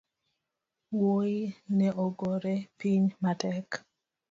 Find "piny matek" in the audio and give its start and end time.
2.79-3.67